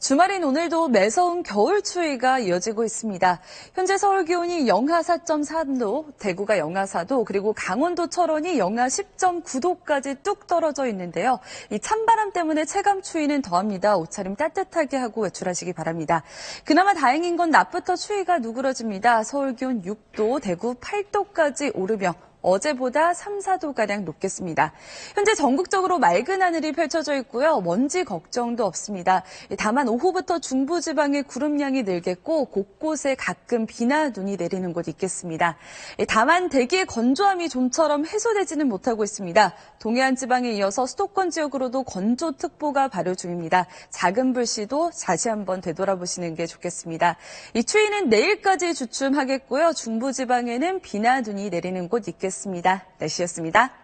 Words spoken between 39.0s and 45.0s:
있습니다. 동해안 지방에 이어서 수도권 지역으로도 건조특보가 발효 중입니다. 작은 불씨도